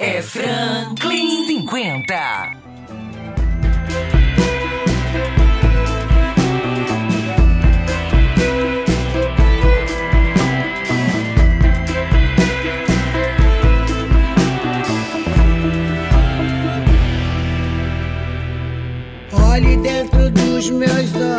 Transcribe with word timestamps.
É 0.00 0.22
Franklin 0.22 1.44
50. 1.44 2.14
Olhe 19.32 19.76
dentro 19.78 20.30
dos 20.30 20.70
meus 20.70 21.12
olhos, 21.16 21.37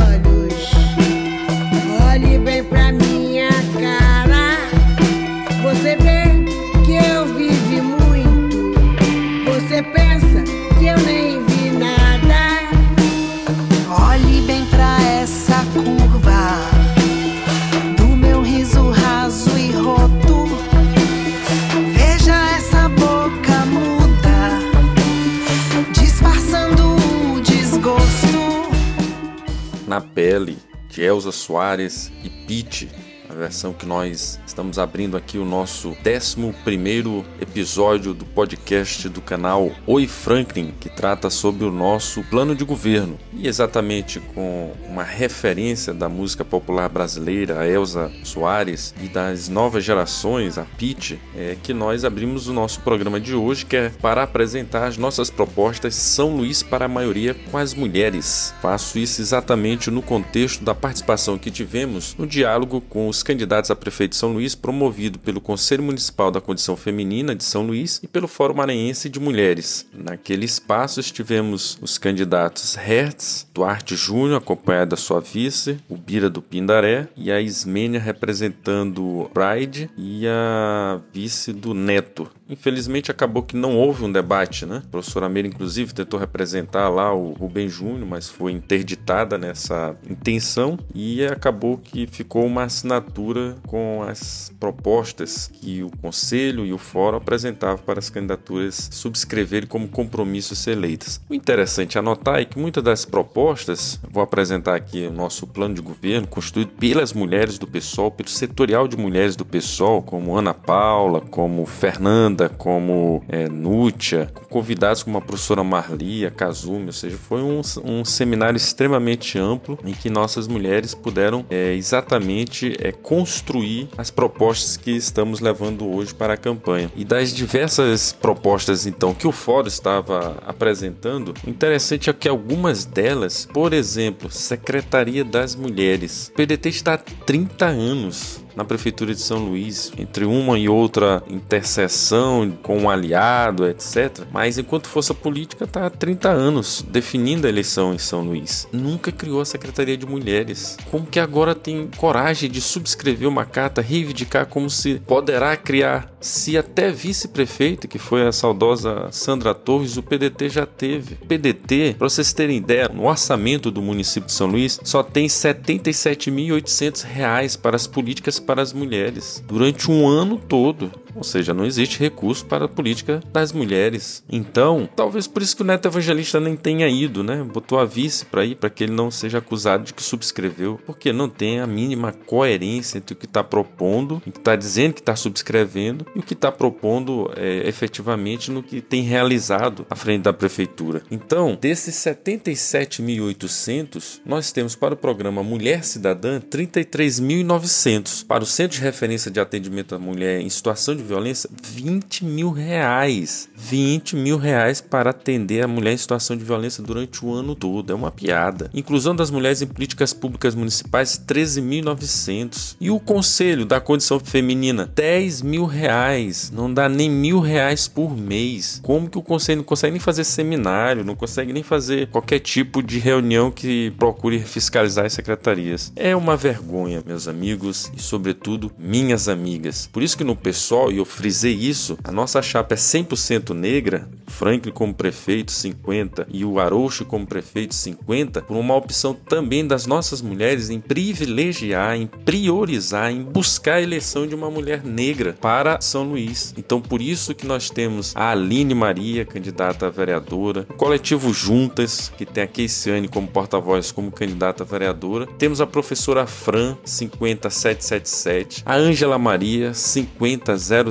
Pele, 30.14 30.58
de 30.90 31.02
Elza 31.04 31.32
Soares 31.32 32.12
e 32.24 32.30
Pete, 32.30 32.90
versão 33.40 33.72
que 33.72 33.86
nós 33.86 34.38
estamos 34.46 34.78
abrindo 34.78 35.16
aqui 35.16 35.38
o 35.38 35.46
nosso 35.46 35.96
11 36.06 37.26
episódio 37.40 38.14
do 38.14 38.26
podcast 38.26 39.08
do 39.08 39.22
canal 39.22 39.72
Oi 39.88 40.08
Franklin, 40.08 40.74
que 40.78 40.90
trata 40.90 41.30
sobre 41.30 41.64
o 41.64 41.72
nosso 41.72 42.22
plano 42.24 42.54
de 42.54 42.66
governo. 42.66 43.18
E 43.34 43.48
exatamente 43.48 44.20
com 44.20 44.74
uma 44.86 45.04
referência 45.04 45.94
da 45.94 46.10
música 46.10 46.44
popular 46.44 46.90
brasileira, 46.90 47.62
a 47.62 47.68
Elza 47.68 48.12
Soares, 48.24 48.94
e 49.02 49.08
das 49.08 49.48
novas 49.48 49.86
gerações, 49.86 50.58
a 50.58 50.66
Pete, 50.78 51.18
é 51.34 51.56
que 51.64 51.74
nós 51.74 52.04
abrimos 52.04 52.50
o 52.50 52.54
nosso 52.54 52.82
programa 52.82 53.22
de 53.22 53.34
hoje, 53.34 53.66
que 53.66 53.78
é 53.78 53.90
para 54.02 54.24
apresentar 54.24 54.86
as 54.86 54.98
nossas 54.98 55.30
propostas 55.30 55.96
São 55.96 56.36
Luís 56.36 56.62
para 56.62 56.86
a 56.86 56.90
maioria 56.90 57.34
com 57.50 57.58
as 57.58 57.74
mulheres. 57.74 58.54
Faço 58.62 59.00
isso 59.00 59.22
exatamente 59.22 59.90
no 59.90 60.02
contexto 60.02 60.62
da 60.62 60.76
participação 60.76 61.38
que 61.38 61.50
tivemos 61.50 62.16
no 62.18 62.28
diálogo 62.28 62.82
com 62.82 63.08
os 63.08 63.29
candidatos 63.30 63.70
a 63.70 63.76
prefeito 63.76 64.14
de 64.14 64.18
São 64.18 64.34
Luís, 64.34 64.56
promovido 64.56 65.20
pelo 65.20 65.40
Conselho 65.40 65.84
Municipal 65.84 66.32
da 66.32 66.42
Condição 66.42 66.76
Feminina 66.76 67.36
de 67.36 67.44
São 67.44 67.62
Luís 67.62 68.00
e 68.02 68.08
pelo 68.08 68.28
Fórum 68.28 68.56
Maranhense 68.56 69.08
de 69.08 69.20
Mulheres. 69.20 69.86
Naquele 69.94 70.46
espaço 70.46 71.00
estivemos 71.00 71.78
os 71.80 72.00
candidatos 72.00 72.74
Hertz, 72.74 73.46
Duarte 73.54 73.96
Júnior, 73.96 74.40
acompanhado 74.40 74.90
da 74.90 74.98
sua 74.98 75.20
vice, 75.22 75.78
o 75.88 75.96
Bira 75.96 76.28
do 76.28 76.42
Pindaré, 76.42 77.08
e 77.16 77.32
a 77.32 77.40
Ismênia 77.40 78.00
representando 78.00 79.30
Pride 79.32 79.92
e 79.96 80.26
a 80.26 81.00
vice 81.14 81.54
do 81.54 81.76
Neto. 81.76 82.28
Infelizmente 82.50 83.12
acabou 83.12 83.44
que 83.44 83.56
não 83.56 83.78
houve 83.78 84.04
um 84.04 84.12
debate, 84.12 84.66
né? 84.66 84.82
A 84.84 84.90
professora 84.90 85.30
Meira, 85.30 85.48
inclusive, 85.48 85.94
tentou 85.94 86.20
representar 86.20 86.90
lá 86.90 87.14
o 87.14 87.34
Rubem 87.34 87.70
Júnior, 87.70 88.08
mas 88.08 88.28
foi 88.28 88.52
interditada 88.52 89.38
nessa 89.38 89.96
intenção 90.10 90.80
e 90.96 91.24
acabou 91.26 91.78
que 91.78 92.08
ficou 92.08 92.46
uma 92.46 92.64
assinatura 92.64 93.56
com 93.68 94.02
as 94.02 94.52
propostas 94.60 95.52
que 95.54 95.84
o 95.84 95.92
Conselho 96.02 96.66
e 96.66 96.74
o 96.74 96.78
Fórum 96.78 97.18
apresentavam 97.18 97.84
para 97.86 98.00
as 98.00 98.10
candidaturas 98.10 98.90
subscreverem 98.92 99.68
como 99.68 99.88
compromisso 99.88 100.56
ser 100.56 100.72
eleitas. 100.72 101.22
O 101.30 101.36
interessante 101.36 101.98
a 101.98 102.02
anotar 102.02 102.40
é 102.40 102.46
que 102.46 102.58
muitas 102.58 102.84
das 102.84 103.06
propostas, 103.06 104.00
vou 104.10 104.24
apresentar 104.24 104.76
aqui 104.76 105.06
o 105.06 105.14
nosso 105.14 105.46
plano 105.46 105.76
de 105.76 105.82
governo, 105.82 106.28
construído 106.28 106.72
pelas 106.80 107.14
mulheres 107.14 107.60
do 107.60 107.68
PSOL, 107.68 108.10
pelo 108.10 108.30
setorial 108.30 108.88
de 108.88 108.98
mulheres 108.98 109.36
do 109.36 109.46
PSOL, 109.46 110.02
como 110.02 110.36
Ana 110.36 110.54
Paula, 110.54 111.22
como 111.22 111.66
Fernanda, 111.66 112.39
como 112.48 113.24
é, 113.28 113.50
Nútia, 113.50 114.32
convidados 114.50 115.04
como 115.04 115.18
a 115.18 115.22
professora 115.22 115.64
Marli, 115.64 116.26
a 116.26 116.32
Kazumi, 116.32 116.88
ou 116.88 116.94
seja, 116.94 117.18
foi 117.18 117.42
um, 117.42 117.62
um 117.84 118.06
seminário 118.06 118.56
extremamente 118.56 119.38
amplo 119.38 119.78
em 119.84 119.94
que 119.94 120.10
nossas 120.10 120.48
mulheres 120.48 120.94
puderam 120.94 121.46
é, 121.50 121.74
exatamente 121.74 122.78
é, 122.80 122.92
construir 122.92 123.90
as 123.98 124.12
propostas 124.12 124.78
que 124.78 124.92
estamos 124.92 125.40
levando 125.40 125.90
hoje 125.90 126.14
para 126.14 126.34
a 126.34 126.38
campanha. 126.38 126.92
E 126.96 127.04
das 127.04 127.34
diversas 127.34 128.14
propostas, 128.14 128.86
então, 128.86 129.14
que 129.14 129.28
o 129.28 129.32
Fórum 129.32 129.68
estava 129.68 130.38
apresentando, 130.46 131.34
interessante 131.46 132.10
é 132.10 132.14
que 132.14 132.30
algumas 132.30 132.86
delas, 132.86 133.48
por 133.52 133.74
exemplo, 133.74 134.30
Secretaria 134.30 135.26
das 135.26 135.56
Mulheres, 135.56 136.30
o 136.34 136.38
PDT 136.38 136.70
está 136.70 136.94
há 136.94 136.98
30 136.98 137.66
anos 137.66 138.44
na 138.60 138.66
prefeitura 138.66 139.16
de 139.16 139.22
São 139.22 139.38
Luís, 139.38 139.90
entre 139.98 140.26
uma 140.26 140.60
e 140.60 140.68
outra 140.68 141.24
interseção 141.30 142.52
com 142.62 142.78
um 142.78 142.90
aliado, 142.90 143.66
etc. 143.66 144.26
Mas 144.34 144.58
enquanto 144.58 144.90
força 144.90 145.14
política 145.14 145.64
está 145.64 145.86
há 145.86 145.90
30 145.90 146.28
anos 146.28 146.86
definindo 146.86 147.48
a 147.48 147.50
eleição 147.50 147.94
em 147.94 147.98
São 147.98 148.22
Luís. 148.22 148.68
Nunca 148.74 149.14
criou 149.14 149.40
a 149.40 149.46
Secretaria 149.46 149.96
de 149.96 150.06
Mulheres. 150.06 150.78
Como 150.92 151.06
que 151.06 151.22
agora 151.22 151.56
tem 151.56 151.90
coragem 151.96 152.52
de 152.52 152.60
subscrever 152.60 153.30
uma 153.30 153.46
carta, 153.46 153.82
reivindicar 153.82 154.46
como 154.46 154.70
se 154.70 154.96
poderá 155.08 155.56
criar? 155.56 156.12
Se 156.22 156.58
até 156.58 156.92
vice-prefeita, 156.92 157.88
que 157.88 157.98
foi 157.98 158.28
a 158.28 158.32
saudosa 158.32 159.08
Sandra 159.12 159.54
Torres, 159.54 159.98
o 159.98 160.04
PDT 160.04 160.50
já 160.50 160.66
teve. 160.66 161.16
PDT, 161.16 161.96
para 161.98 162.10
vocês 162.10 162.34
terem 162.34 162.58
ideia, 162.58 162.90
no 162.90 163.08
orçamento 163.08 163.72
do 163.72 163.82
município 163.82 164.28
de 164.28 164.34
São 164.34 164.48
Luís 164.48 164.80
só 164.84 165.02
tem 165.02 165.24
R$ 165.24 165.30
77.800 165.30 167.60
para 167.60 167.76
as 167.76 167.88
políticas 167.88 168.40
para 168.40 168.62
as 168.62 168.72
mulheres 168.74 169.44
durante 169.48 169.90
um 169.90 170.08
ano 170.08 170.38
todo. 170.38 170.92
Ou 171.20 171.24
seja, 171.24 171.54
não 171.54 171.66
existe 171.66 172.00
recurso 172.00 172.46
para 172.46 172.64
a 172.64 172.70
política 172.70 173.22
das 173.34 173.52
mulheres. 173.52 174.24
Então, 174.32 174.88
talvez 174.96 175.28
por 175.28 175.42
isso 175.42 175.54
que 175.54 175.62
o 175.62 175.66
Neto 175.66 175.90
Evangelista 175.90 176.40
nem 176.40 176.56
tenha 176.56 176.88
ido, 176.88 177.26
né? 177.26 177.44
Botou 177.44 177.78
a 177.78 177.84
vice 177.84 178.26
para 178.26 178.46
ir, 178.46 178.56
para 178.56 178.70
que 178.70 178.86
ele 178.86 178.94
não 178.94 179.12
seja 179.12 179.40
acusado 179.40 179.84
de 179.84 179.94
que 179.94 180.02
subscreveu, 180.02 180.80
porque 180.86 181.12
não 181.12 181.28
tem 181.28 181.60
a 181.60 181.68
mínima 181.68 182.14
coerência 182.14 182.98
entre 182.98 183.14
o 183.14 183.18
que 183.18 183.26
está 183.26 183.44
propondo, 183.44 184.22
o 184.26 184.32
que 184.32 184.40
está 184.40 184.56
dizendo 184.56 184.94
que 184.94 185.02
está 185.02 185.14
subscrevendo 185.14 186.06
e 186.16 186.20
o 186.20 186.24
que 186.24 186.34
está 186.34 186.54
propondo 186.54 187.30
é, 187.36 187.68
efetivamente 187.68 188.50
no 188.50 188.64
que 188.64 188.80
tem 188.80 189.04
realizado 189.04 189.86
à 189.90 189.98
frente 189.98 190.24
da 190.24 190.32
prefeitura. 190.32 191.02
Então, 191.12 191.58
desses 191.60 191.96
77.800, 191.96 194.22
nós 194.26 194.54
temos 194.54 194.74
para 194.74 194.94
o 194.94 194.98
programa 194.98 195.44
Mulher 195.44 195.84
Cidadã 195.84 196.40
33.900. 196.40 198.26
Para 198.26 198.44
o 198.44 198.48
Centro 198.48 198.78
de 198.78 198.84
Referência 198.84 199.30
de 199.30 199.42
Atendimento 199.42 199.94
à 199.94 200.00
Mulher 200.00 200.40
em 200.40 200.50
Situação 200.50 200.96
de 200.96 201.09
Violência, 201.10 201.50
20 201.64 202.24
mil 202.24 202.52
reais. 202.52 203.50
20 203.56 204.16
mil 204.16 204.38
reais 204.38 204.80
para 204.80 205.10
atender 205.10 205.64
a 205.64 205.68
mulher 205.68 205.94
em 205.94 205.98
situação 205.98 206.38
de 206.38 206.44
violência 206.44 206.84
durante 206.84 207.26
o 207.26 207.34
ano 207.34 207.56
todo. 207.56 207.92
É 207.92 207.96
uma 207.96 208.12
piada. 208.12 208.70
Inclusão 208.76 209.16
das 209.16 209.32
mulheres 209.32 209.60
em 209.60 209.66
políticas 209.66 210.14
públicas 210.14 210.54
municipais, 210.54 211.20
13.900. 211.28 212.76
E 212.80 212.92
o 212.92 213.00
Conselho 213.00 213.66
da 213.66 213.82
Condição 213.82 214.20
Feminina, 214.20 214.86
10 214.94 215.42
mil 215.42 215.66
reais. 215.66 216.52
Não 216.54 216.72
dá 216.72 216.88
nem 216.88 217.10
mil 217.10 217.40
reais 217.40 217.88
por 217.88 218.16
mês. 218.16 218.80
Como 218.84 219.10
que 219.10 219.18
o 219.18 219.24
Conselho 219.24 219.58
não 219.58 219.66
consegue 219.66 219.94
nem 219.94 220.00
fazer 220.00 220.24
seminário, 220.24 221.04
não 221.04 221.16
consegue 221.16 221.52
nem 221.52 221.64
fazer 221.64 222.08
qualquer 222.10 222.40
tipo 222.40 222.84
de 222.84 223.00
reunião 223.00 223.50
que 223.50 223.90
procure 223.98 224.40
fiscalizar 224.42 225.06
as 225.06 225.14
secretarias? 225.14 225.92
É 225.96 226.16
uma 226.16 226.38
vergonha, 226.38 227.02
meus 227.04 227.28
amigos, 227.28 227.92
e 227.98 228.00
sobretudo 228.00 228.72
minhas 228.78 229.28
amigas. 229.28 229.90
Por 229.92 230.04
isso 230.04 230.16
que 230.16 230.24
no 230.24 230.36
pessoal, 230.36 230.92
eu 231.00 231.06
frisei 231.06 231.54
isso, 231.54 231.98
a 232.04 232.12
nossa 232.12 232.42
chapa 232.42 232.74
é 232.74 232.78
100% 232.78 233.54
negra, 233.54 234.08
Franklin 234.28 234.72
como 234.72 234.94
prefeito 234.94 235.52
50 235.52 236.28
e 236.32 236.46
o 236.46 236.60
Arouche 236.60 237.04
como 237.04 237.26
prefeito 237.26 237.76
50, 237.76 238.44
por 238.44 238.56
uma 238.56 238.76
opção 238.76 239.14
também 239.14 239.66
das 239.66 239.86
nossas 239.86 240.22
mulheres 240.22 240.70
em 240.70 240.80
privilegiar, 240.80 241.96
em 241.96 242.08
priorizar, 242.08 243.12
em 243.12 243.24
buscar 243.24 243.76
a 243.76 243.82
eleição 243.82 244.28
de 244.28 244.36
uma 244.36 244.50
mulher 244.50 244.84
negra 244.84 245.36
para 245.42 245.82
São 245.82 246.04
Luís. 246.04 246.54
Então 246.58 246.80
por 246.80 247.02
isso 247.02 247.34
que 247.36 247.46
nós 247.46 247.70
temos 247.70 248.16
a 248.16 248.32
Aline 248.32 248.74
Maria, 248.74 249.26
candidata 249.26 249.88
a 249.88 249.90
vereadora, 249.90 250.66
o 250.70 250.74
coletivo 250.76 251.34
Juntas, 251.34 252.12
que 252.18 252.26
tem 252.26 252.44
a 252.44 252.48
Keisiane 252.48 253.08
como 253.08 253.28
porta-voz 253.28 253.92
como 253.92 254.12
candidata 254.12 254.64
a 254.64 254.66
vereadora, 254.66 255.28
temos 255.38 255.60
a 255.60 255.68
professora 255.68 256.26
Fran 256.26 256.78
50777, 256.86 258.64
a 258.66 258.76
Ângela 258.76 259.18
Maria 259.18 259.74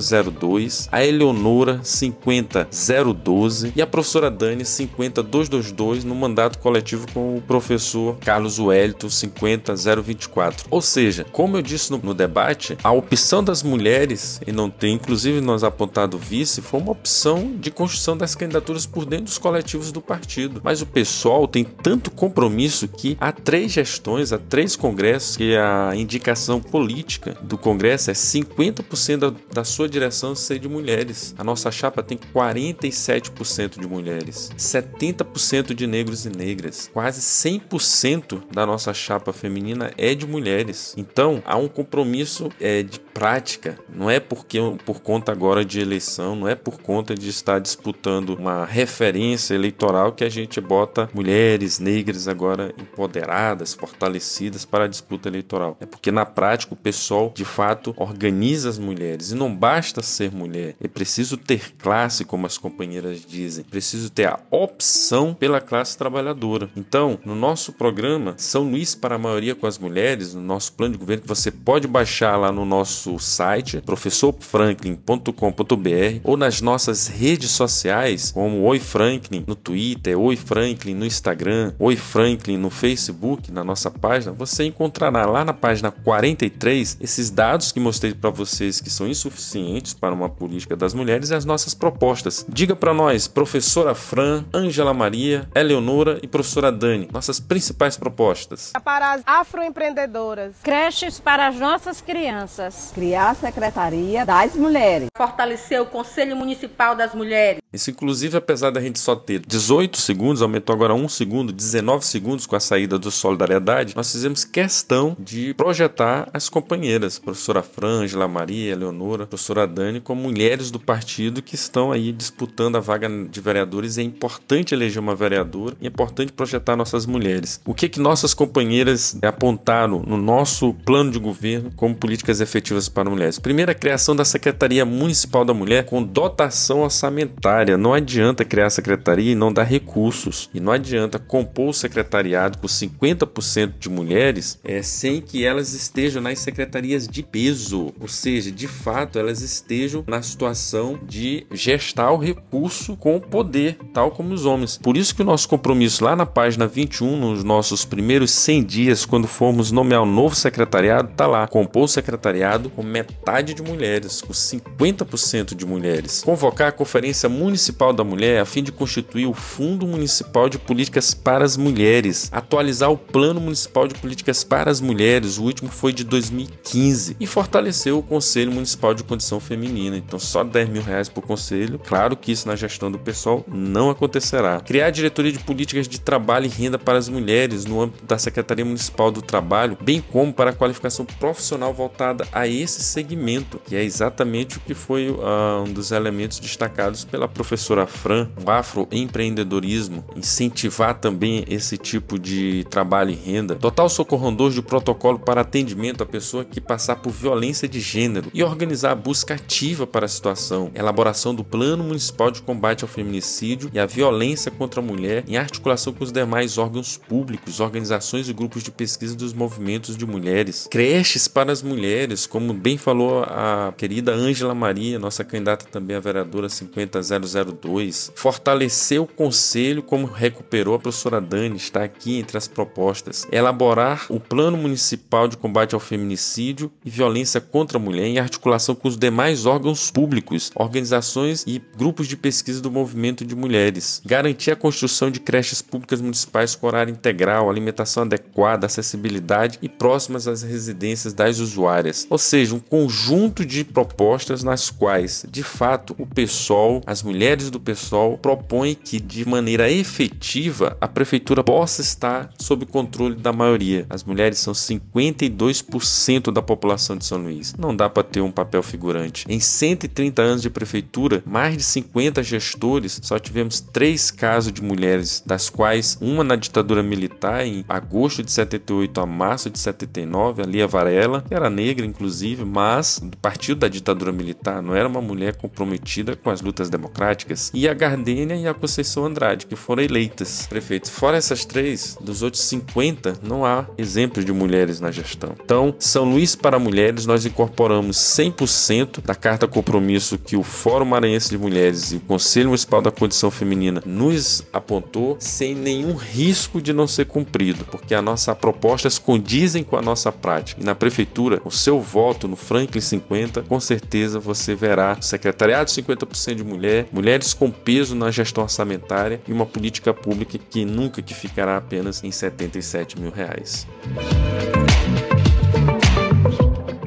50002, 0.01 0.89
a 0.91 1.05
Eleonora 1.05 1.81
502 1.83 2.69
50212 2.99 3.73
e 3.75 3.83
a 3.83 3.87
professora 3.87 4.31
Dani 4.31 4.65
50222 4.65 6.05
no 6.05 6.15
mandato 6.15 6.59
coletivo 6.59 7.07
com 7.13 7.37
o 7.37 7.41
professor 7.41 8.17
Carlos 8.19 8.59
Wellington 8.59 9.09
50024. 9.09 10.67
Ou 10.71 10.81
seja, 10.81 11.25
como 11.33 11.57
eu 11.57 11.63
disse 11.63 11.91
no, 11.91 11.99
no 11.99 12.15
debate, 12.15 12.77
a 12.83 12.91
opção 12.91 13.43
das 13.43 13.63
mulheres 13.63 14.41
e 14.47 14.53
não 14.53 14.71
tem, 14.71 14.95
inclusive 14.95 15.41
nós 15.41 15.65
apontado 15.65 16.19
vice, 16.19 16.61
foi 16.63 16.81
uma 16.81 16.93
opção 16.93 17.53
de 17.57 17.71
construção 17.71 18.17
das 18.17 18.35
candidaturas 18.35 18.87
por 18.87 19.05
dentro 19.05 19.27
dos 19.27 19.39
coletivos 19.39 19.93
do 19.93 20.01
partido. 20.01 20.61
Mas 20.63 20.83
o 20.83 20.87
pessoal 20.87 21.47
tem 21.47 21.65
tanto 21.65 22.11
compromisso 22.11 22.89
que 22.89 23.17
há 23.21 23.33
três 23.33 23.73
gestões, 23.73 24.33
há 24.33 24.39
três 24.39 24.77
congressos 24.77 25.37
que 25.37 25.57
a 25.57 25.93
indicação 25.95 26.61
política 26.61 27.37
do 27.43 27.57
congresso 27.57 28.11
é 28.11 28.15
50% 28.15 29.19
da, 29.19 29.33
da 29.53 29.65
sua 29.65 29.78
direção 29.87 30.35
ser 30.35 30.59
de 30.59 30.69
mulheres. 30.69 31.35
A 31.39 31.45
nossa 31.45 31.71
chapa 31.71 32.03
tem 32.03 32.19
47% 32.35 33.79
de 33.79 33.87
mulheres, 33.87 34.51
70% 34.57 35.75
de 35.75 35.87
negros 35.87 36.25
e 36.25 36.31
negras, 36.31 36.91
quase 36.93 37.21
100% 37.21 38.43
da 38.53 38.65
nossa 38.65 38.95
chapa 38.95 39.33
feminina 39.33 39.93
é 39.99 40.15
de 40.15 40.27
mulheres. 40.27 40.95
Então 40.97 41.43
há 41.45 41.57
um 41.57 41.69
compromisso 41.69 42.49
é, 42.61 42.83
de 42.83 42.99
prática, 43.19 43.77
não 43.93 44.09
é 44.09 44.21
porque 44.21 44.61
por 44.87 45.01
conta 45.01 45.33
agora 45.33 45.65
de 45.65 45.81
eleição, 45.81 46.37
não 46.37 46.47
é 46.47 46.55
por 46.55 46.81
conta 46.81 47.17
de 47.17 47.29
estar 47.29 47.59
disputando 47.59 48.37
uma 48.37 48.65
referência 48.65 49.55
eleitoral 49.55 50.13
que 50.13 50.23
a 50.23 50.29
gente 50.29 50.61
bota 50.61 51.11
mulheres 51.13 51.81
negras 51.81 52.29
agora 52.29 52.73
empoderadas, 52.79 53.75
fortalecidas 53.75 54.65
para 54.65 54.85
a 54.85 54.87
disputa 54.87 55.29
eleitoral. 55.29 55.77
É 55.81 55.87
porque 55.87 56.13
na 56.13 56.25
prática 56.25 56.75
o 56.75 56.77
pessoal 56.77 57.33
de 57.35 57.45
fato 57.45 57.93
organiza 57.97 58.69
as 58.69 58.79
mulheres 58.79 59.33
e 59.33 59.35
não 59.35 59.53
basta 59.53 60.01
ser 60.01 60.31
mulher, 60.31 60.77
é 60.81 60.87
preciso 60.87 61.37
ter 61.37 61.75
classe, 61.77 62.25
como 62.25 62.47
as 62.47 62.57
companheiras 62.57 63.27
dizem, 63.27 63.65
preciso 63.65 64.11
ter 64.11 64.29
a 64.29 64.39
opção 64.49 65.35
pela 65.35 65.61
classe 65.61 65.99
trabalhadora. 65.99 66.71
Então, 66.77 67.19
no 67.25 67.35
nosso 67.35 67.73
programa 67.73 68.35
São 68.37 68.71
Luís 68.71 68.95
para 68.95 69.17
a 69.17 69.19
maioria 69.19 69.57
com 69.57 69.67
as 69.67 69.77
mulheres, 69.77 70.35
no 70.35 70.41
nosso 70.41 70.73
plano 70.75 70.93
de 70.93 71.01
governo 71.01 71.23
que 71.23 71.29
você 71.29 71.51
pode 71.51 71.89
baixar 71.89 72.37
lá 72.37 72.53
no 72.53 72.65
nosso 72.65 73.08
nosso 73.09 73.19
site 73.19 73.81
professorfranklin.com.br 73.81 76.21
ou 76.23 76.37
nas 76.37 76.61
nossas 76.61 77.07
redes 77.07 77.51
sociais 77.51 78.31
como 78.33 78.63
Oi 78.65 78.79
Franklin 78.79 79.43
no 79.47 79.55
Twitter, 79.55 80.19
Oi 80.19 80.37
Franklin 80.37 80.93
no 80.95 81.07
Instagram, 81.07 81.73
Oi 81.79 81.97
Franklin 81.97 82.59
no 82.59 82.69
Facebook, 82.69 83.51
na 83.51 83.65
nossa 83.65 83.91
página, 83.91 84.33
você 84.33 84.65
encontrará 84.65 85.25
lá 85.25 85.43
na 85.45 85.55
página 85.55 85.91
43 85.91 86.99
esses 87.01 87.31
dados 87.31 87.73
que 87.73 87.81
mostrei 87.81 88.13
para 88.13 88.29
vocês 88.31 88.79
que 88.81 88.91
são 88.91 89.09
insuficientes 89.09 89.95
para 89.95 90.13
uma 90.15 90.29
política 90.29 90.77
das 90.77 90.93
mulheres 90.93 91.31
e 91.31 91.35
as 91.35 91.47
nossas 91.47 91.75
propostas. 91.75 92.45
Diga 92.49 92.77
para 92.77 92.93
nós, 92.93 93.29
professora 93.29 93.95
Fran, 93.95 94.45
Ângela 94.53 94.93
Maria, 94.93 95.49
Eleonora 95.55 96.19
e 96.23 96.27
professora 96.27 96.73
Dani, 96.73 97.09
nossas 97.13 97.39
principais 97.41 97.97
propostas. 97.97 98.73
Para 98.85 99.13
as 99.13 99.23
afroempreendedoras. 99.25 100.57
Creches 100.63 101.21
para 101.21 101.47
as 101.47 101.57
nossas 101.57 102.01
crianças 102.01 102.91
criar 102.99 103.31
a 103.31 103.35
Secretaria 103.35 104.27
das 104.27 104.57
Mulheres, 104.57 105.07
fortalecer 105.17 105.81
o 105.81 105.87
Conselho 105.87 106.35
Municipal 106.35 106.97
das 106.97 107.15
Mulheres. 107.15 107.61
Isso, 107.73 107.91
inclusive, 107.91 108.37
apesar 108.37 108.71
da 108.71 108.81
gente 108.81 108.99
só 108.99 109.15
ter 109.15 109.41
18 109.47 109.99
segundos, 109.99 110.43
aumentou 110.43 110.75
agora 110.75 110.95
1 110.95 111.09
segundo, 111.09 111.53
19 111.53 112.05
segundos 112.05 112.45
com 112.45 112.57
a 112.57 112.61
saída 112.61 112.99
do 112.99 113.09
Solidariedade, 113.11 113.95
nós 113.95 114.11
fizemos 114.11 114.45
questão 114.45 115.17
de 115.17 115.55
projetar 115.55 116.29
as 116.33 116.49
companheiras, 116.49 117.21
professora 117.21 117.63
Frângela, 117.63 118.27
Maria, 118.27 118.75
Leonora, 118.75 119.27
professora 119.27 119.65
Dani, 119.65 120.01
como 120.01 120.23
mulheres 120.23 120.73
do 120.73 120.81
partido 120.81 121.41
que 121.41 121.55
estão 121.55 121.93
aí 121.93 122.11
disputando 122.11 122.77
a 122.77 122.81
vaga 122.81 123.09
de 123.09 123.41
vereadores. 123.41 123.97
É 123.97 124.03
importante 124.03 124.75
eleger 124.75 125.01
uma 125.01 125.15
vereadora 125.15 125.77
e 125.81 125.87
é 125.87 125.89
importante 125.89 126.33
projetar 126.33 126.75
nossas 126.75 127.07
mulheres. 127.07 127.61
O 127.65 127.75
que 127.75 127.89
que 127.89 128.01
nossas 128.01 128.35
companheiras 128.35 129.17
apontaram 129.23 130.03
no 130.05 130.17
nosso 130.17 130.75
plano 130.85 131.13
de 131.13 131.19
governo 131.19 131.71
como 131.77 131.95
políticas 131.95 132.41
efetivas 132.41 132.78
para 132.87 133.09
mulheres. 133.09 133.39
Primeiro, 133.39 133.71
a 133.71 133.75
criação 133.75 134.15
da 134.15 134.27
Secretaria 134.27 134.85
Municipal 134.85 135.43
da 135.43 135.55
Mulher 135.55 135.87
com 135.87 136.03
dotação 136.03 136.81
orçamentária. 136.81 137.79
Não 137.79 137.95
adianta 137.95 138.45
criar 138.45 138.67
a 138.67 138.71
secretaria 138.71 139.33
e 139.33 139.35
não 139.35 139.51
dar 139.51 139.63
recursos. 139.63 140.51
E 140.53 140.61
não 140.61 140.73
adianta 140.73 141.19
compor 141.19 141.71
o 141.71 141.73
secretariado 141.73 142.59
com 142.59 142.67
50% 142.67 143.79
de 143.79 143.89
mulheres 143.89 144.59
é, 144.63 144.83
sem 144.83 145.23
que 145.23 145.45
elas 145.45 145.73
estejam 145.73 146.21
nas 146.21 146.41
secretarias 146.41 147.09
de 147.09 147.23
peso. 147.23 147.95
Ou 147.99 148.09
seja, 148.09 148.53
de 148.53 148.69
fato, 148.69 149.19
elas 149.19 149.41
estejam 149.41 150.05
na 150.07 150.21
situação 150.21 151.01
de 151.03 151.47
gestar 151.51 152.13
o 152.13 152.19
recurso 152.19 152.97
com 152.97 153.19
poder, 153.19 153.79
tal 153.95 154.11
como 154.11 154.35
os 154.35 154.45
homens. 154.45 154.77
Por 154.77 154.97
isso 154.99 155.15
que 155.15 155.23
o 155.23 155.25
nosso 155.25 155.49
compromisso 155.49 156.05
lá 156.05 156.15
na 156.15 156.27
página 156.27 156.67
21, 156.67 157.17
nos 157.17 157.43
nossos 157.43 157.87
primeiros 157.87 158.31
100 158.33 158.65
dias, 158.65 159.07
quando 159.07 159.27
formos 159.27 159.71
nomear 159.71 160.03
um 160.03 160.13
novo 160.13 160.35
secretariado, 160.35 161.13
tá 161.17 161.27
lá. 161.27 161.47
Compor 161.47 161.85
o 161.85 161.89
secretariado 161.89 162.68
com 162.69 162.83
metade 162.83 163.55
de 163.55 163.63
mulheres, 163.63 164.21
com 164.21 164.33
50% 164.33 165.55
de 165.55 165.67
mulheres. 165.67 166.23
Convocar 166.25 166.69
a 166.69 166.73
Conferência 166.73 167.29
Municipal 167.29 167.93
da 167.93 168.05
Mulher 168.05 168.41
a 168.41 168.45
fim 168.45 168.63
de 168.63 168.73
constituir 168.73 169.27
o 169.27 169.35
Fundo 169.35 169.87
Municipal 169.87 170.49
de 170.49 170.59
Políticas 170.59 171.15
para 171.15 171.45
as 171.45 171.57
Mulheres, 171.57 172.29
atualizar 172.33 172.91
o 172.91 172.99
Plano 172.99 173.41
Municipal 173.41 173.89
de 173.89 173.95
Políticas 173.95 174.45
para 174.45 174.71
as 174.71 174.81
Mulheres, 174.81 175.39
o 175.39 175.45
último 175.45 175.71
foi 175.71 175.93
de 175.93 176.05
2015, 176.05 177.17
e 177.19 177.27
fortalecer 177.27 177.95
o 177.95 178.03
Conselho 178.03 178.53
Municipal 178.53 178.95
de 178.95 179.05
Condição 179.05 179.41
Feminina. 179.41 179.97
Então, 179.97 180.19
só 180.19 180.45
10 180.45 180.69
mil 180.69 180.83
reais 180.83 181.09
por 181.09 181.23
conselho. 181.23 181.79
Claro 181.79 182.17
que 182.17 182.33
isso 182.33 182.49
na 182.49 182.57
gestão 182.57 182.91
do 182.91 182.99
pessoal 182.99 183.45
não 183.49 183.91
acontecerá. 183.91 184.61
Criar 184.61 184.87
a 184.87 184.91
diretoria 184.91 185.33
de 185.33 185.39
políticas 185.39 185.89
de 185.89 186.01
trabalho 186.01 186.47
e 186.47 186.49
renda 186.49 186.79
para 186.79 186.99
as 186.99 187.09
mulheres 187.09 187.65
no 187.65 187.81
âmbito 187.81 188.05
da 188.05 188.19
Secretaria 188.19 188.65
Municipal 188.65 189.11
do 189.11 189.23
Trabalho, 189.23 189.79
bem 189.81 190.01
como 190.01 190.33
para 190.33 190.51
a 190.51 190.55
qualificação 190.55 191.05
profissional 191.05 191.73
voltada 191.73 192.27
a 192.33 192.47
esse 192.61 192.83
segmento, 192.83 193.61
que 193.67 193.77
é 193.77 193.83
exatamente 193.83 194.59
o 194.59 194.61
que 194.61 194.75
foi 194.75 195.11
uh, 195.11 195.65
um 195.67 195.73
dos 195.73 195.91
elementos 195.91 196.39
destacados 196.39 197.05
pela 197.05 197.29
professora 197.29 197.87
Fran, 197.87 198.29
o 198.45 198.51
afroempreendedorismo, 198.51 200.05
incentivar 200.17 200.99
também 200.99 201.45
esse 201.49 201.77
tipo 201.77 202.19
de 202.19 202.65
trabalho 202.71 203.11
e 203.11 203.15
renda, 203.15 203.55
total 203.57 203.89
socorrondor 203.89 204.51
de 204.51 204.63
protocolo 204.63 205.19
para 205.19 205.43
atendimento 205.43 206.03
à 206.03 206.07
pessoa 206.07 206.45
que 206.45 206.61
passar 206.61 206.97
por 206.97 207.11
violência 207.11 207.69
de 207.69 207.81
gênero 207.81 208.31
e 208.35 208.43
organizar 208.43 208.93
a 208.93 208.95
busca 208.95 209.35
ativa 209.35 209.87
para 209.87 210.07
a 210.07 210.09
situação, 210.09 210.71
elaboração 210.75 211.35
do 211.35 211.45
Plano 211.45 211.85
Municipal 211.85 212.31
de 212.31 212.43
Combate 212.43 212.85
ao 212.85 212.89
Feminicídio 212.89 213.71
e 213.73 213.79
à 213.79 213.87
Violência 213.87 214.51
contra 214.51 214.81
a 214.81 214.83
Mulher 214.83 215.25
em 215.27 215.37
articulação 215.37 215.93
com 215.93 216.05
os 216.05 216.13
demais 216.13 216.59
órgãos 216.59 216.97
públicos, 216.97 217.61
organizações 217.61 218.29
e 218.29 218.33
grupos 218.33 218.63
de 218.63 218.71
pesquisa 218.71 219.15
dos 219.15 219.33
movimentos 219.33 219.97
de 219.97 220.07
mulheres, 220.07 220.69
creches 220.71 221.29
para 221.29 221.53
as 221.53 221.63
mulheres, 221.63 222.27
como 222.27 222.48
bem 222.55 222.77
falou 222.77 223.23
a 223.23 223.73
querida 223.77 224.13
Ângela 224.13 224.55
Maria, 224.55 224.99
nossa 224.99 225.25
candidata 225.25 225.67
também 225.71 225.97
a 225.97 226.01
vereadora 226.01 226.49
50002, 226.49 228.13
fortalecer 228.15 229.01
o 229.01 229.07
conselho 229.07 229.83
como 229.83 230.07
recuperou 230.07 230.75
a 230.75 230.79
professora 230.79 231.21
Dani, 231.21 231.57
está 231.57 231.85
aqui 231.85 232.19
entre 232.19 232.37
as 232.37 232.49
propostas. 232.49 233.27
Elaborar 233.31 234.07
o 234.09 234.21
plano 234.21 234.57
municipal 234.57 235.29
de 235.29 235.37
combate 235.37 235.75
ao 235.75 235.81
feminicídio 235.81 236.71
e 236.85 236.91
violência 236.91 237.41
contra 237.41 237.79
a 237.79 237.81
mulher 237.81 238.07
em 238.07 238.19
articulação 238.19 238.75
com 238.75 238.89
os 238.89 238.97
demais 238.97 239.47
órgãos 239.47 239.91
públicos, 239.91 240.51
organizações 240.55 241.45
e 241.47 241.61
grupos 241.77 242.07
de 242.07 242.17
pesquisa 242.17 242.61
do 242.61 242.71
movimento 242.71 243.25
de 243.25 243.35
mulheres. 243.35 244.03
Garantir 244.05 244.51
a 244.51 244.57
construção 244.57 245.11
de 245.11 245.21
creches 245.21 245.63
públicas 245.63 246.01
municipais 246.01 246.55
com 246.55 246.67
horário 246.67 246.93
integral, 246.93 247.49
alimentação 247.49 248.03
adequada, 248.03 248.67
acessibilidade 248.67 249.59
e 249.63 249.69
próximas 249.69 250.27
às 250.27 250.43
residências 250.43 251.13
das 251.13 251.39
usuárias. 251.39 252.07
Ou 252.09 252.19
seja, 252.19 252.38
seja, 252.39 252.55
um 252.55 252.61
conjunto 252.61 253.45
de 253.45 253.65
propostas 253.65 254.45
nas 254.45 254.71
quais, 254.71 255.27
de 255.29 255.43
fato, 255.43 255.95
o 255.99 256.07
PSOL, 256.07 256.81
as 256.87 257.03
mulheres 257.03 257.51
do 257.51 257.59
PSOL, 257.59 258.17
propõem 258.17 258.75
que, 258.77 259.01
de 259.01 259.29
maneira 259.29 259.69
efetiva, 259.69 260.77
a 260.81 260.87
prefeitura 260.87 261.43
possa 261.43 261.81
estar 261.81 262.31
sob 262.39 262.65
controle 262.65 263.17
da 263.17 263.33
maioria. 263.33 263.87
As 263.91 264.05
mulheres 264.05 264.39
são 264.39 264.53
52% 264.53 266.31
da 266.33 266.41
população 266.41 266.97
de 266.97 267.05
São 267.05 267.19
Luís. 267.19 267.55
Não 267.59 267.75
dá 267.75 267.89
para 267.89 268.05
ter 268.05 268.21
um 268.21 268.31
papel 268.31 268.63
figurante. 268.63 269.25
Em 269.29 269.41
130 269.41 270.23
anos 270.23 270.43
de 270.43 270.51
prefeitura, 270.51 271.23
mais 271.27 271.57
de 271.57 271.63
50 271.65 272.23
gestores, 272.23 273.01
só 273.03 273.19
tivemos 273.19 273.61
três 273.61 274.13
casos 274.13 274.53
de 274.53 274.63
mulheres, 274.63 275.25
das 275.27 275.51
quais 275.51 275.99
uma 276.01 276.23
na 276.23 276.37
ditadura 276.37 276.85
militar, 276.85 277.45
em 277.45 277.65
agosto 277.69 278.23
de 278.23 278.31
78 278.31 279.01
a 279.01 279.07
março 279.07 279.51
de 279.51 279.59
79, 279.59 280.43
a 280.43 280.47
Lia 280.47 280.69
Varela, 280.69 281.25
que 281.27 281.35
era 281.35 281.51
negra, 281.51 281.85
inclusive 281.85 282.28
inclusive, 282.29 282.45
mas 282.45 283.01
do 283.03 283.17
partido 283.17 283.61
da 283.61 283.69
ditadura 283.69 284.13
militar, 284.13 284.63
não 284.63 284.75
era 284.75 284.89
uma 284.89 285.01
mulher 285.01 285.37
comprometida 285.37 286.17
com 286.17 286.31
as 286.31 286.41
lutas 286.41 286.69
democráticas. 286.69 287.51
E 287.55 287.69
a 287.69 287.75
Gardênia 287.75 288.35
e 288.35 288.47
a 288.47 288.55
Conceição 288.55 289.05
Andrade, 289.05 289.47
que 289.47 289.57
foram 289.57 289.83
eleitas 289.83 290.47
prefeitos. 290.47 290.91
Fora 290.91 291.17
essas 291.17 291.45
três, 291.45 291.97
dos 292.01 292.23
outros 292.23 292.43
50, 292.45 293.21
não 293.23 293.45
há 293.45 293.67
exemplos 293.77 294.25
de 294.25 294.33
mulheres 294.33 294.81
na 294.81 294.91
gestão. 294.91 295.35
Então, 295.43 295.75
São 295.79 296.05
Luís 296.05 296.35
para 296.35 296.59
Mulheres, 296.59 297.07
nós 297.07 297.25
incorporamos 297.25 297.97
100% 297.97 299.01
da 299.05 299.15
carta 299.15 299.47
compromisso 299.47 300.19
que 300.19 300.37
o 300.37 300.43
Fórum 300.43 300.87
Maranhense 300.87 301.31
de 301.31 301.39
Mulheres 301.39 301.93
e 301.93 301.97
o 301.97 302.01
Conselho 302.01 302.49
Municipal 302.49 302.83
da 302.83 302.91
Condição 302.91 303.31
Feminina 303.31 303.83
nos 303.87 304.45
apontou, 304.53 305.17
sem 305.21 305.55
nenhum 305.55 305.95
risco 305.95 306.61
de 306.61 306.73
não 306.73 306.87
ser 306.87 307.07
cumprido, 307.07 307.65
porque 307.65 307.95
a 307.95 308.03
nossa 308.03 308.35
propostas 308.35 308.99
condizem 308.99 309.63
com 309.63 309.77
a 309.77 309.83
nossa 309.83 310.11
prática. 310.11 310.61
E 310.61 310.65
na 310.65 310.75
prefeitura, 310.75 311.41
o 311.45 311.51
seu 311.51 311.81
voto 311.81 312.18
no 312.27 312.35
Franklin 312.35 312.81
50, 312.81 313.43
com 313.43 313.61
certeza 313.61 314.19
você 314.19 314.55
verá 314.55 315.01
secretariado 315.01 315.71
50% 315.71 316.35
de 316.35 316.45
mulher, 316.45 316.89
mulheres 316.91 317.35
com 317.35 317.51
peso 317.51 317.95
na 317.95 318.11
gestão 318.11 318.43
orçamentária 318.43 319.21
e 319.29 319.33
uma 319.33 319.47
política 319.47 319.95
pública 319.95 320.39
que 320.39 320.65
nunca 320.65 321.03
que 321.03 321.15
ficará 321.15 321.57
apenas 321.57 322.03
em 322.03 322.11
77 322.11 322.99
mil 322.99 323.11
reais. 323.11 323.67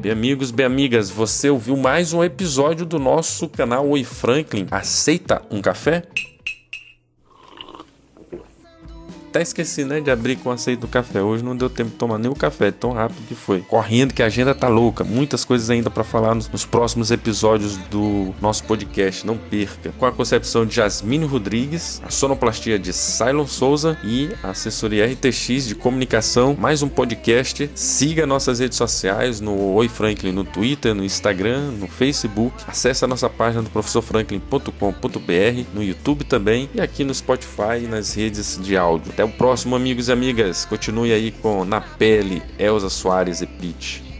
Bem 0.00 0.10
amigos, 0.10 0.50
bem 0.50 0.66
amigas, 0.66 1.08
você 1.08 1.48
ouviu 1.48 1.76
mais 1.76 2.12
um 2.12 2.24
episódio 2.24 2.84
do 2.84 2.98
nosso 2.98 3.48
canal 3.48 3.88
Oi 3.88 4.02
Franklin. 4.02 4.66
Aceita 4.68 5.40
um 5.48 5.62
café? 5.62 6.02
Até 9.32 9.40
esqueci, 9.40 9.82
né, 9.82 9.98
de 9.98 10.10
abrir 10.10 10.36
com 10.36 10.50
aceito 10.50 10.80
do 10.80 10.86
café. 10.86 11.22
Hoje 11.22 11.42
não 11.42 11.56
deu 11.56 11.70
tempo 11.70 11.88
de 11.88 11.96
tomar 11.96 12.18
nem 12.18 12.30
o 12.30 12.34
café, 12.34 12.70
tão 12.70 12.92
rápido 12.92 13.26
que 13.26 13.34
foi. 13.34 13.62
Correndo 13.62 14.12
que 14.12 14.22
a 14.22 14.26
agenda 14.26 14.54
tá 14.54 14.68
louca. 14.68 15.04
Muitas 15.04 15.42
coisas 15.42 15.70
ainda 15.70 15.88
para 15.88 16.04
falar 16.04 16.34
nos, 16.34 16.50
nos, 16.50 16.66
próximos 16.66 17.10
episódios 17.10 17.78
do 17.90 18.34
nosso 18.42 18.62
podcast. 18.64 19.26
Não 19.26 19.38
perca. 19.38 19.90
Com 19.98 20.04
a 20.04 20.12
concepção 20.12 20.66
de 20.66 20.74
Jasmine 20.74 21.24
Rodrigues, 21.24 22.02
a 22.04 22.10
sonoplastia 22.10 22.78
de 22.78 22.92
Cylon 22.92 23.46
Souza 23.46 23.96
e 24.04 24.28
a 24.42 24.50
assessoria 24.50 25.06
RTX 25.06 25.66
de 25.66 25.74
comunicação. 25.76 26.54
Mais 26.54 26.82
um 26.82 26.88
podcast. 26.90 27.70
Siga 27.74 28.26
nossas 28.26 28.58
redes 28.58 28.76
sociais 28.76 29.40
no 29.40 29.72
Oi 29.76 29.88
Franklin, 29.88 30.32
no 30.32 30.44
Twitter, 30.44 30.94
no 30.94 31.02
Instagram, 31.02 31.70
no 31.70 31.88
Facebook. 31.88 32.54
Acesse 32.68 33.02
a 33.02 33.08
nossa 33.08 33.30
página 33.30 33.62
do 33.62 33.70
professorfranklin.com.br, 33.70 35.64
no 35.72 35.82
YouTube 35.82 36.24
também 36.24 36.68
e 36.74 36.82
aqui 36.82 37.02
no 37.02 37.14
Spotify 37.14 37.82
e 37.82 37.86
nas 37.86 38.12
redes 38.12 38.60
de 38.62 38.76
áudio. 38.76 39.10
Até 39.10 39.21
o 39.24 39.28
próximo, 39.28 39.76
amigos 39.76 40.08
e 40.08 40.12
amigas. 40.12 40.64
Continue 40.64 41.12
aí 41.12 41.30
com 41.30 41.64
Na 41.64 41.80
Pele, 41.80 42.42
Elza 42.58 42.88
Soares 42.88 43.40
e 43.40 43.46
Pete. 43.46 44.11